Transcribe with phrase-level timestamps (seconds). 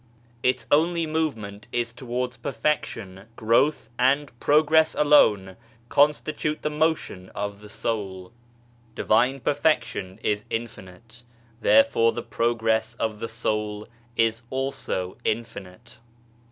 [0.41, 5.57] Its only movement is towards perfection, growth and progress alone
[5.89, 8.31] constitute the motion of the Soul.
[8.95, 11.21] Divine perfection is infinite,
[11.61, 13.87] therefore the progress of the Soul
[14.17, 15.99] is also infinite.